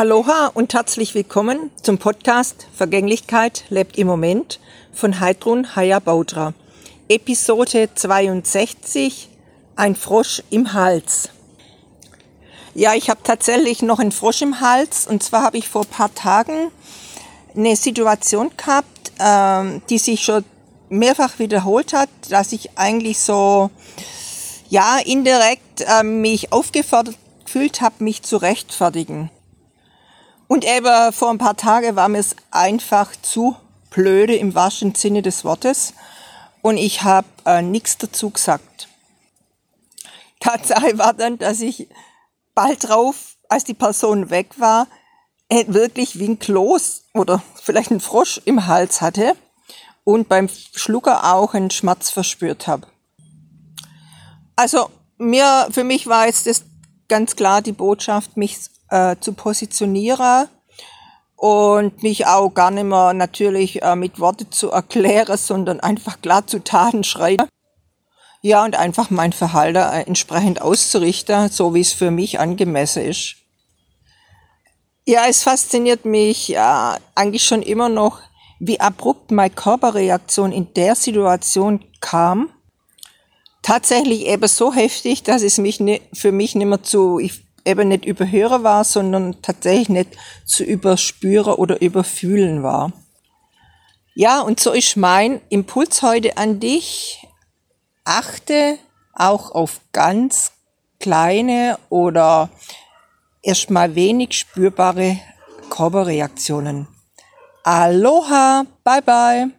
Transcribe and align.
Aloha 0.00 0.50
und 0.54 0.72
herzlich 0.72 1.14
willkommen 1.14 1.70
zum 1.82 1.98
Podcast 1.98 2.66
Vergänglichkeit 2.74 3.64
lebt 3.68 3.98
im 3.98 4.06
Moment 4.06 4.58
von 4.94 5.20
Heidrun 5.20 5.76
Hayabautra. 5.76 6.54
Episode 7.10 7.90
62 7.94 9.28
Ein 9.76 9.94
Frosch 9.94 10.42
im 10.48 10.72
Hals. 10.72 11.28
Ja, 12.72 12.94
ich 12.94 13.10
habe 13.10 13.20
tatsächlich 13.22 13.82
noch 13.82 13.98
einen 13.98 14.10
Frosch 14.10 14.40
im 14.40 14.62
Hals 14.62 15.06
und 15.06 15.22
zwar 15.22 15.42
habe 15.42 15.58
ich 15.58 15.68
vor 15.68 15.82
ein 15.82 15.88
paar 15.88 16.14
Tagen 16.14 16.70
eine 17.54 17.76
Situation 17.76 18.50
gehabt, 18.56 19.12
ähm, 19.18 19.82
die 19.90 19.98
sich 19.98 20.24
schon 20.24 20.46
mehrfach 20.88 21.38
wiederholt 21.38 21.92
hat, 21.92 22.08
dass 22.30 22.52
ich 22.52 22.70
eigentlich 22.78 23.18
so 23.18 23.68
ja 24.70 24.96
indirekt 25.04 25.82
äh, 25.82 26.02
mich 26.02 26.54
aufgefordert 26.54 27.16
gefühlt 27.44 27.82
habe, 27.82 28.02
mich 28.02 28.22
zu 28.22 28.38
rechtfertigen. 28.38 29.28
Und 30.50 30.64
eben 30.64 31.12
vor 31.12 31.30
ein 31.30 31.38
paar 31.38 31.56
Tagen 31.56 31.94
war 31.94 32.08
mir 32.08 32.18
es 32.18 32.34
einfach 32.50 33.12
zu 33.22 33.54
blöde 33.90 34.34
im 34.34 34.52
wahrsten 34.56 34.96
Sinne 34.96 35.22
des 35.22 35.44
Wortes 35.44 35.94
und 36.60 36.76
ich 36.76 37.04
habe 37.04 37.28
äh, 37.46 37.62
nichts 37.62 37.98
dazu 37.98 38.30
gesagt. 38.30 38.88
Tatsache 40.40 40.98
war 40.98 41.14
dann, 41.14 41.38
dass 41.38 41.60
ich 41.60 41.86
bald 42.52 42.88
drauf, 42.88 43.36
als 43.48 43.62
die 43.62 43.74
Person 43.74 44.30
weg 44.30 44.58
war, 44.58 44.88
äh, 45.50 45.66
wirklich 45.68 46.18
wie 46.18 46.26
ein 46.26 46.40
Kloß 46.40 47.04
oder 47.14 47.40
vielleicht 47.62 47.92
ein 47.92 48.00
Frosch 48.00 48.40
im 48.44 48.66
Hals 48.66 49.00
hatte 49.00 49.36
und 50.02 50.28
beim 50.28 50.48
Schlucker 50.48 51.32
auch 51.32 51.54
einen 51.54 51.70
Schmerz 51.70 52.10
verspürt 52.10 52.66
habe. 52.66 52.88
Also 54.56 54.90
mir, 55.16 55.68
für 55.70 55.84
mich 55.84 56.08
war 56.08 56.26
jetzt 56.26 56.48
das 56.48 56.64
ganz 57.10 57.36
klar 57.36 57.60
die 57.60 57.72
Botschaft, 57.72 58.38
mich 58.38 58.56
äh, 58.88 59.16
zu 59.20 59.34
positionieren 59.34 60.48
und 61.36 62.02
mich 62.02 62.26
auch 62.26 62.50
gar 62.50 62.70
nicht 62.70 62.84
mehr 62.84 63.12
natürlich 63.12 63.82
äh, 63.82 63.96
mit 63.96 64.18
Worte 64.18 64.48
zu 64.48 64.70
erklären, 64.70 65.36
sondern 65.36 65.80
einfach 65.80 66.22
klar 66.22 66.46
zu 66.46 66.64
Taten 66.64 67.04
schreien. 67.04 67.42
Ja, 68.42 68.64
und 68.64 68.74
einfach 68.74 69.10
mein 69.10 69.34
Verhalten 69.34 69.76
äh, 69.76 70.02
entsprechend 70.02 70.62
auszurichten, 70.62 71.50
so 71.50 71.74
wie 71.74 71.80
es 71.80 71.92
für 71.92 72.10
mich 72.10 72.40
angemessen 72.40 73.04
ist. 73.04 73.36
Ja, 75.06 75.26
es 75.28 75.42
fasziniert 75.42 76.04
mich 76.04 76.48
ja, 76.48 76.96
eigentlich 77.14 77.44
schon 77.44 77.62
immer 77.62 77.88
noch, 77.88 78.20
wie 78.60 78.80
abrupt 78.80 79.30
meine 79.30 79.50
Körperreaktion 79.50 80.52
in 80.52 80.72
der 80.74 80.94
Situation 80.94 81.84
kam. 82.00 82.50
Tatsächlich 83.62 84.26
eben 84.26 84.48
so 84.48 84.72
heftig, 84.72 85.22
dass 85.22 85.42
es 85.42 85.58
mich 85.58 85.80
ne, 85.80 86.00
für 86.12 86.32
mich 86.32 86.54
nicht 86.54 86.66
mehr 86.66 86.82
zu, 86.82 87.18
ich 87.18 87.44
eben 87.64 87.88
nicht 87.88 88.04
überhören 88.04 88.62
war, 88.62 88.84
sondern 88.84 89.42
tatsächlich 89.42 89.88
nicht 89.88 90.16
zu 90.46 90.64
überspüren 90.64 91.54
oder 91.54 91.80
überfühlen 91.80 92.62
war. 92.62 92.92
Ja, 94.14 94.40
und 94.40 94.60
so 94.60 94.72
ist 94.72 94.96
mein 94.96 95.40
Impuls 95.50 96.02
heute 96.02 96.36
an 96.36 96.60
dich. 96.60 97.26
Achte 98.04 98.78
auch 99.14 99.52
auf 99.52 99.80
ganz 99.92 100.52
kleine 100.98 101.78
oder 101.88 102.50
erstmal 103.42 103.94
wenig 103.94 104.34
spürbare 104.34 105.18
Körperreaktionen. 105.68 106.88
Aloha, 107.62 108.64
bye 108.84 109.02
bye. 109.02 109.50